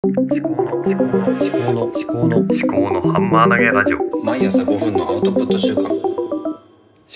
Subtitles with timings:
[0.00, 4.24] 思考の思考の思考の思考の思考のハンマー投げラジオ。
[4.24, 5.88] 毎朝5分のアウトプット週間。
[5.88, 5.92] 思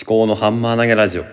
[0.04, 1.22] 考のハンマー投げラジオ。
[1.22, 1.28] は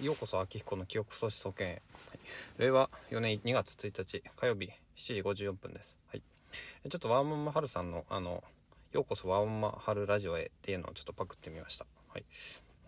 [0.00, 1.80] い、ようこそ秋彦の記憶喪失保険へ、はい、
[2.58, 6.22] 令和4年2月1日火曜日7時54分です、はい、
[6.88, 8.44] ちょっとワーママハルさんのあの
[8.92, 12.24] 「ようこそワーママハルラジオへ」っていうのをちょっとパクってみました、はい、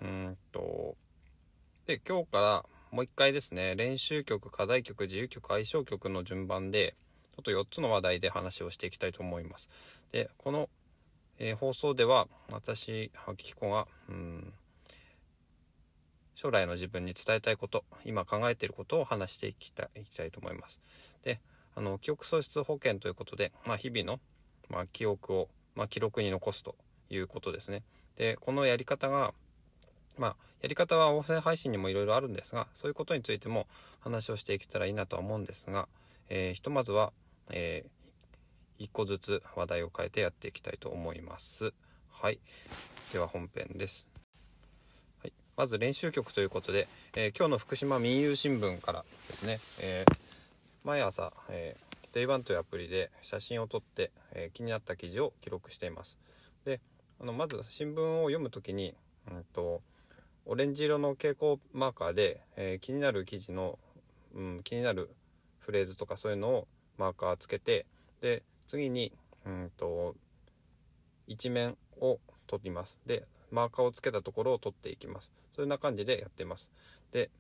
[0.03, 0.95] うーんと
[1.87, 3.77] で今日からもう一回ですね。
[3.77, 6.97] 練習曲課題曲自由曲相性曲の順番で
[7.37, 9.71] ちょっと4つの話題で話をしていきたいと思います。
[10.11, 10.69] でこの、
[11.39, 14.53] えー放送では私秋彦がうん
[16.35, 20.81] 将来の自分に伝えたいこと今考えていることを話していきたいきたいと思います。
[21.23, 21.39] で
[21.77, 24.21] あの記憶喪失保険ということで、まあ、日々の、
[24.69, 26.75] まあ、記憶を、まあ、記録に残すと
[27.11, 27.83] いうことですね。
[28.17, 29.35] でこのやり方が
[30.19, 33.67] まあやり方は音声配信にもいろいろあるんですがそういうことについても
[34.01, 35.89] 話をしていけたらいいなとは思うんですが、
[36.29, 37.13] えーひとまずは、
[37.51, 37.85] え
[38.79, 41.75] 1個ずつ話題を変えてやっていきたいと思います。
[42.11, 42.39] はい。
[43.13, 44.07] では本編です。
[45.23, 50.17] はい、まず練習曲ということで、えー今日の福島民友新聞からですね、えー
[50.83, 56.19] 毎朝、えー、デイバンというアプリで写真を撮って、え気になった記事を記録しています。
[56.65, 56.81] で
[57.21, 58.95] あのまず新聞を読むときに、
[59.31, 59.83] うん、と
[60.47, 63.79] オレンジ色の蛍光マーカーで、えー気になる記事の、
[64.35, 65.11] うん、気になる
[65.59, 67.87] フレーズとかそういうのをマーカーつけて
[68.21, 69.13] で次に、
[69.47, 70.15] うん、と
[71.27, 72.99] 一面を取ります。
[73.07, 75.33] でマーカーをつけたところを取っていきます。
[75.55, 76.71] そんな感じでやってます。
[77.13, 77.31] で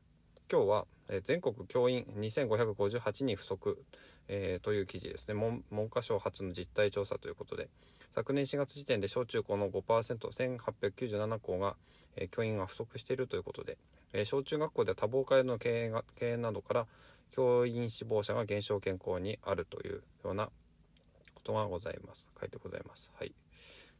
[0.50, 3.84] 今日は、え全国教員2558人不足、
[4.26, 5.34] えーという記事ですね。
[5.34, 7.68] 文科省初の実態調査ということで
[8.10, 11.76] 昨年4月時点で小中高の 5%1897 校が、
[12.16, 13.78] えー教員が不足しているということで、
[14.12, 16.86] えー小中学校では多忙化への経営が経営などから
[17.30, 22.28] 教員志望者が減少傾向にあるというようなことがございます。
[22.40, 23.12] 書いてございます。
[23.16, 23.32] はい、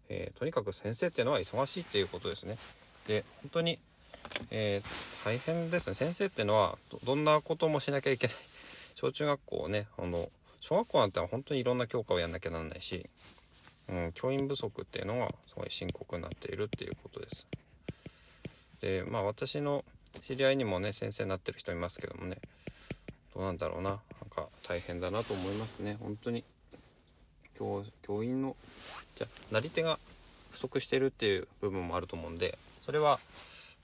[0.08, 2.58] えーとにかく先生っていうのは忙しいっていうことですね。
[3.06, 3.78] で本当に、
[4.50, 5.94] えー大変ですね。
[5.94, 8.36] 先生っていうのはどんなこともしなきゃいけない。
[8.97, 13.08] 小中学校ねあの小学校なんて本当にいろんな教科をやんなきゃなんないし、
[13.88, 17.47] うん、教員不足っていうのがすごい深刻になっているっていうことです。
[18.81, 19.84] でまあ私の
[20.22, 22.38] 知り合いにもね先生になってる人いますけどもね
[23.34, 23.91] どうなんだろうな。
[23.91, 24.00] なん
[24.31, 25.97] か大変だなと思いますね。
[26.00, 26.44] 本当に。
[27.58, 28.56] 教教員の
[29.16, 29.98] じゃなり手が
[30.50, 33.20] 不足してるっていう部分もあると思うんでそれは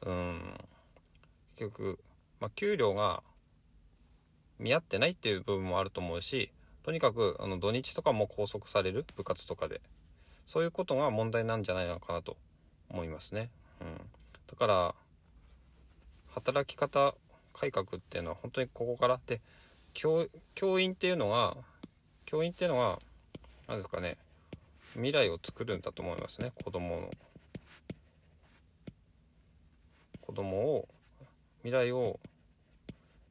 [0.03, 0.55] うん。
[1.57, 1.99] 結局、
[2.41, 3.23] まあ、給料が
[4.59, 6.51] 見合ってないっていう部分もあると思うし
[6.83, 9.81] とにかくあの土日とかも拘束される部活とかで。
[10.47, 12.37] そういうことが問題なんじゃないのかなと
[12.89, 13.51] 思いますね。
[13.81, 13.97] うん、
[14.47, 14.95] だから
[16.29, 17.15] 働き方
[17.53, 19.41] 改革っていうのは本当にここからで
[19.93, 21.57] 教教員っていうのが
[22.25, 23.01] 教員っていうのは
[23.67, 24.17] 何ですかね
[24.93, 27.11] 未来を作るんだと思いますね子供の。
[30.27, 30.89] 子供を
[31.63, 32.19] 未来を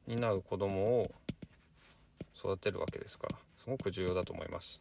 [0.06, 1.10] 担う子供を
[2.36, 4.80] 育てるわけですからすごく重要だと思います。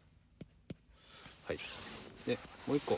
[1.46, 1.58] はい。
[2.28, 2.38] で
[2.68, 2.98] もう一個。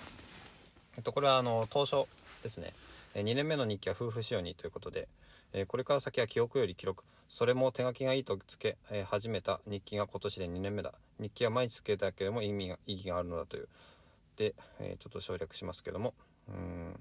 [0.98, 2.06] えっとこれはあの当初
[2.44, 2.74] ですね。
[3.16, 5.08] 2年目の日記は夫婦仕様にということで
[5.54, 7.04] えこれから先は記憶より記録。
[7.30, 8.78] それも手書きがいいとつけ、
[9.10, 10.94] 始めた日記が今年で2年目だ。
[11.20, 13.68] 日記は毎日つけるだけでも意味が意義があるのだという。
[14.38, 16.14] で、えちょっと省略しますけども。
[16.48, 17.00] うん。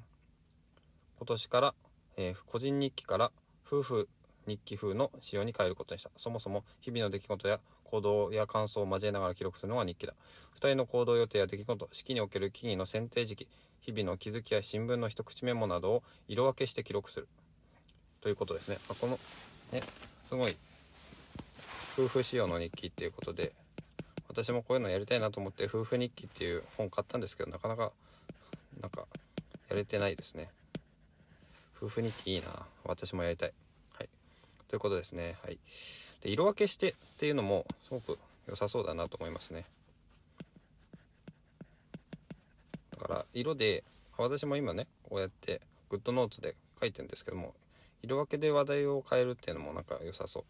[1.19, 1.75] 今年から、
[2.17, 3.31] えー個人日記から
[3.67, 4.09] 夫婦
[4.47, 6.11] 日記風の仕様に変えることにした。
[6.17, 10.15] そもそも日々の出来事や行動や感想を交えながら記録するのが日記だ。
[10.55, 13.49] 2人の行動予定や出来事式における記義の選定時期
[13.81, 17.29] 日々の気づきや新聞の一口メモなどを色分けして記録する。
[18.21, 19.19] ということですね、まこの
[19.73, 19.83] ね
[20.29, 20.57] すごい
[21.97, 23.53] 夫婦仕様の日記っていうことで
[24.29, 27.93] 私もこういうのやりたいなと思って夫婦日記っていう本買ったんですけどなかなか
[28.81, 29.07] なんか
[29.69, 30.51] やれてないですね。
[31.87, 32.47] 夫婦日記いいな。
[32.85, 33.53] 私もやりたい。
[33.97, 34.09] はい。
[34.67, 35.37] ということですね。
[35.45, 35.59] はい。
[36.21, 38.19] で色分けしてっていうのもすごく
[38.49, 39.65] 良さそうだなと思いますね。
[42.91, 43.85] だから色で
[44.19, 47.55] 私も今ねこうやってグッドノーツで書いてるんですけども
[48.03, 50.45] 色分けで話題を変えるっていうのもなんか良さそ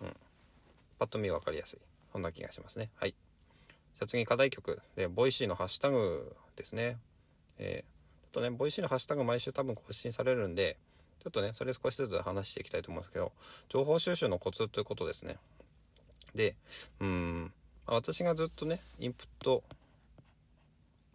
[0.00, 0.04] う。
[0.04, 0.16] うん。
[0.98, 1.78] パッと見分かりやすい。
[2.12, 2.90] そんな気がしますね。
[2.96, 3.10] はい。
[3.12, 4.80] じゃあ次課題曲。
[4.96, 6.98] で Voicyのハッシュタグですね。
[7.58, 7.99] えー
[8.30, 10.76] っとね Voicyのハッシュタグ毎週多分更新されるんで
[11.22, 13.32] ちょっとねそれ少しずつ話していきたいと思うんですけど
[13.68, 15.36] 情報収集のコツということですね。
[16.34, 16.54] で
[17.00, 17.52] うん
[17.86, 19.62] 私がずっとねインプット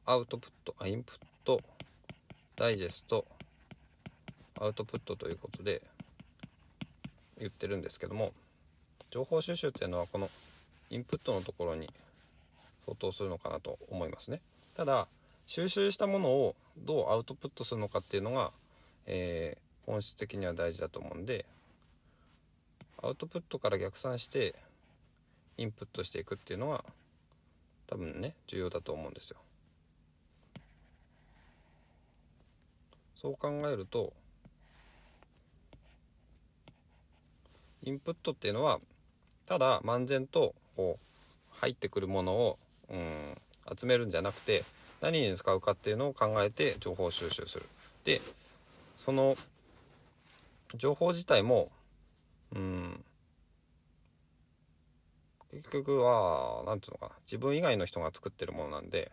[0.05, 1.15] アウトプットあインプッ
[1.45, 1.61] ト
[2.57, 3.25] ダイジェスト
[4.59, 5.81] アウトプットということで
[7.39, 8.33] 言ってるんですけども
[9.09, 10.29] 情報収集っていうのはこの
[10.89, 11.89] インプットのところに
[12.85, 14.41] 相当するのかなと思いますね。
[14.75, 15.07] ただ
[15.45, 18.51] 収集したものをどうアウトプットするのかっていうのが、
[19.05, 21.45] えー、本質的には大事だと思うんで
[23.01, 24.55] アウトプットから逆算して
[25.57, 26.83] インプットしていくっていうのは
[27.87, 29.37] 多分ね重要だと思うんですよ。
[33.15, 34.13] そう考えると
[37.83, 38.79] インプットっていうのは
[39.45, 42.59] ただ漫然とこう入ってくるものを、
[42.89, 43.37] うん、
[43.77, 44.63] 集めるんじゃなくて
[45.01, 47.65] 何に使うかっていうのを考えて情報収集する。
[48.03, 48.21] で
[48.95, 49.37] その
[50.75, 51.69] 情報自体も
[52.55, 53.03] うん
[55.51, 59.11] 結局は何ていうのかな自分以外の人が作ってるものなんで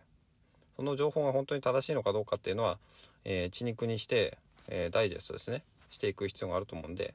[0.75, 2.77] その情報が本当に正しいのかどうかっていうのは、
[3.23, 4.37] えー、血肉にして、
[4.67, 7.13] えー、ダイジェストですねしていく必要があると思うんで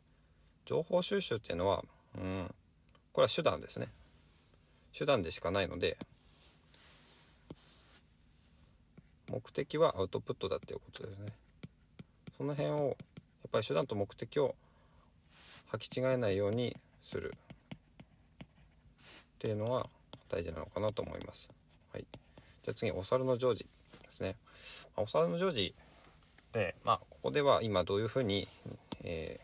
[0.65, 1.85] 情報収集っていうのは、
[2.17, 2.55] うん、
[3.13, 3.89] これは手段ですね
[4.97, 5.99] 手段でしかないので
[9.29, 11.33] 目的はアウトプットだっていうことですね
[12.37, 12.97] その辺をやっ
[13.51, 14.55] ぱり手段と目的を
[15.73, 17.39] 履き違えないようにするっ
[19.39, 19.87] ていうのが
[20.29, 21.51] 大事なのかなと思います。
[21.93, 22.07] はい、
[22.63, 23.67] じゃあ次お猿のジョージ
[24.03, 24.37] ですね。
[24.97, 25.75] お猿のジョージ
[26.53, 28.49] で、まあ、ここでは今どういうふうに、
[29.05, 29.41] え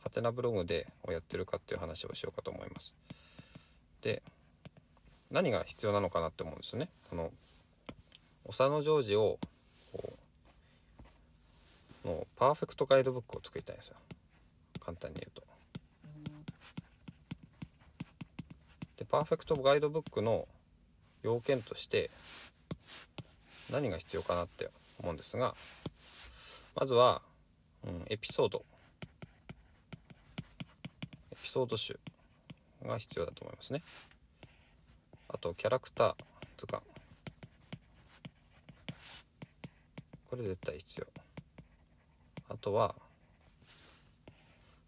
[0.00, 2.94] ー、ハテナブログでをやってるかっていう話をしようかと思います。
[4.00, 4.22] で
[5.30, 6.88] 何が必要なのかなって思うんですよね。
[7.08, 7.30] この
[8.52, 9.38] お猿のジョージを
[9.94, 10.12] こ
[12.04, 13.96] うのパーフェクトガイドブックを作りたいんですよ。
[14.78, 15.42] 簡単に言うと。
[18.98, 20.46] でパーフェクトガイドブックの
[21.22, 22.10] 要件として
[23.70, 24.68] 何が必要かなって
[25.00, 25.54] 思うんですが
[26.78, 27.22] まずは、
[27.86, 28.66] うん、エピソード。
[31.32, 31.98] エピソード集
[32.84, 33.80] が必要だと思いますね。
[35.30, 36.14] あとキャラクター
[36.58, 36.91] 図鑑
[40.32, 41.06] これ絶対必要。
[42.48, 42.94] あとは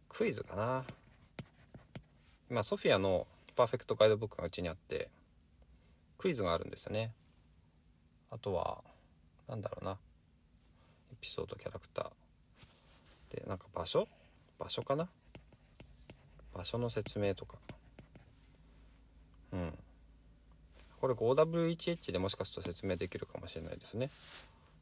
[0.09, 0.85] クイズかな。
[2.51, 5.11] 今ソフィアのパーフェクトガイドブックがうちにあって
[6.17, 7.13] クイズがあるんですよね。
[8.31, 8.79] あとは
[9.47, 9.99] 何だろうな。
[11.13, 13.37] エピソードキャラクター。
[13.37, 14.09] でなんか場所？
[14.59, 15.11] 場所かな？
[16.55, 17.59] 場所の説明とか。
[19.53, 19.75] うん。
[21.03, 24.09] これ 5W1H でもしかすると説明できるかもしれないですね。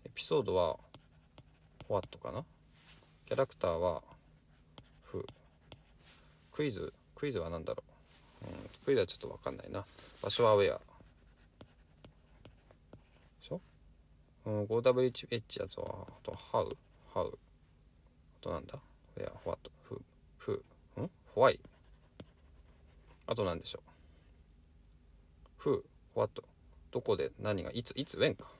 [0.04, 0.78] エピソードは
[1.88, 2.44] What かな？
[3.26, 4.02] キャラクターは
[5.12, 5.25] Who
[6.52, 7.82] クイズクイズは何だろ
[8.44, 8.46] う？
[8.46, 8.54] うん、
[8.84, 9.84] クイズはちょっと分かんないな。
[10.22, 10.78] 場所はウェア。
[10.78, 10.81] で
[13.40, 13.60] しょ、
[14.46, 16.76] うん、5WH やつはあと How
[17.14, 17.31] How あ
[18.40, 18.78] となんだ
[19.16, 20.00] ？Where What Who
[20.40, 21.58] Who ん？Why
[23.26, 23.81] あと何でしょ
[25.64, 25.82] う？Who
[26.14, 26.43] What
[26.90, 27.70] どこで何が？
[27.72, 28.50] いついつ When か。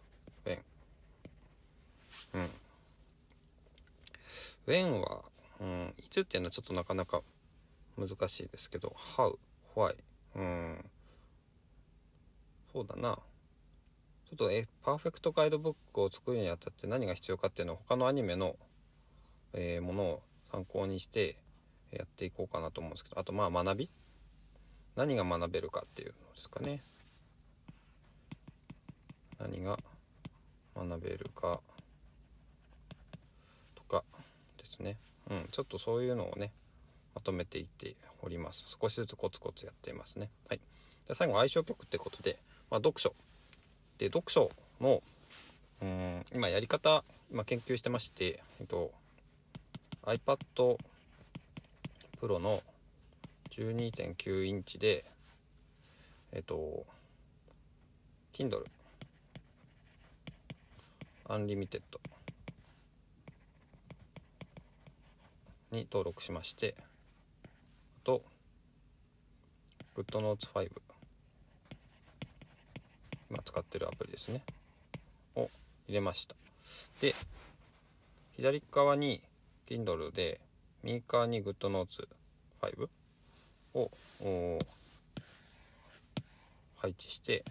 [2.34, 2.50] うん。
[4.67, 5.23] When は、
[5.61, 7.23] うん、いつっていうのはちょっとなかなか
[7.99, 9.37] 難しいですけど How
[9.75, 9.96] 怖い
[10.37, 10.84] うん。
[12.73, 13.19] そうだな。
[14.31, 18.56] ちょっとえパーフェクトガイドブックを作るにあたって何が必要かっていうのは他のアニメの、
[19.52, 21.37] えー、ものを参考にして
[21.90, 23.90] やっていこうかなと思うんですけどあとまあ学び。
[24.94, 26.81] 何が学べるかっていうのですかね。
[29.39, 29.79] 何が
[30.77, 31.60] 学べるか。
[34.72, 34.96] ですね。
[35.31, 36.50] うんちょっとそういうのをね
[37.14, 38.76] まとめていっております。
[38.81, 40.31] 少しずつコツコツやっていますね。
[40.48, 40.60] はい。
[41.06, 42.38] で最後相性曲ってことで、
[42.70, 43.14] まあ、読書。
[43.98, 44.50] で読書
[44.81, 45.02] の
[45.82, 48.93] うん今やり方今研究してまして、えっと、
[50.05, 50.38] iPad
[52.20, 52.62] Pro の
[53.50, 55.05] 12.9インチで
[56.32, 56.86] えっと
[58.32, 58.64] Kindle
[61.29, 62.00] アンリミテッド
[65.72, 66.74] に登録しまして
[68.05, 68.22] と
[69.96, 70.70] GoodNotes5
[73.31, 74.43] 今使ってるアプリですね。
[75.34, 75.48] を
[75.88, 76.34] 入れました。
[77.00, 77.14] で
[78.36, 79.22] 左側に
[79.69, 80.41] Kindle で
[80.82, 82.88] 右側に GoodNotes5
[83.74, 83.91] を
[86.76, 87.44] 配置して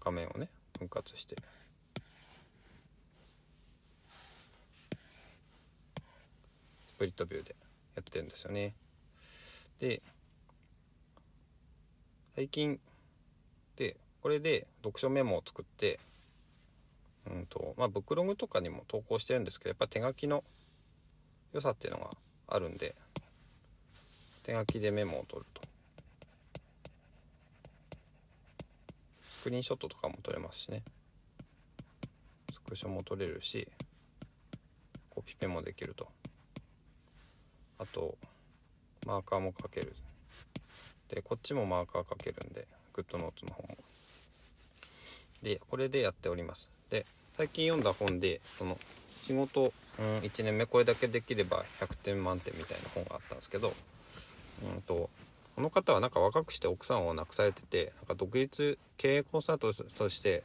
[0.00, 1.36] 画面をね分割して
[7.02, 7.56] プリットビューで
[7.96, 8.74] やってるんですよね。
[9.80, 10.00] で
[12.36, 12.78] 最近
[13.74, 15.98] でこれで読書メモを作って
[17.28, 20.44] うんとまあブックログとかにも投稿してるんですけどやっぱ手書きの
[21.52, 22.10] 良さっていうのが
[22.46, 22.94] あるんで
[24.44, 25.62] 手書きでメモを取ると。
[29.20, 30.84] スクリーンショットとかも撮れますしね。
[32.52, 33.66] スクショも撮れるし
[35.10, 36.06] コピペもできると。
[37.82, 38.16] あと
[39.06, 39.92] マーカーも書ける。
[41.10, 43.76] でこっちもマーカー書けるんでグッドノーツの方も。
[45.42, 46.68] でこれでやっております。
[46.90, 47.04] で
[47.36, 48.78] 最近読んだ本でその
[49.18, 53.72] 仕事、うん、1年目これだけできれば100点満点みたいな本があったんですけど、
[54.74, 55.10] うんと、
[55.54, 60.42] この方はなんか若くして奥さんを亡くされててなんか独立経営コンサートとして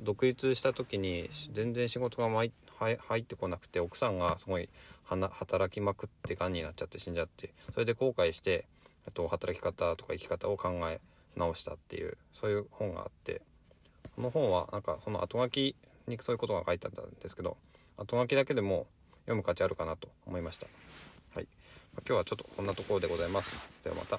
[0.00, 2.28] 独立した時に全然仕事が
[2.80, 4.68] 入ってこなくて奥さんがすごい
[5.04, 8.64] 働きまくってがんになっちゃって死んじゃってそれで後悔して
[9.14, 11.00] と働き方とか生き方を考え
[11.36, 13.42] 直したっていうそういう本があって
[14.16, 17.56] この本はなんかその後書きにそういうことが書いてあったんですけど
[17.96, 18.86] 後書きだけでも
[19.30, 20.66] 読む価値あるかなと思いました。
[21.34, 21.46] はい。
[22.06, 23.68] 今日はちょっとこんなところでございます。
[23.84, 24.18] ではまた。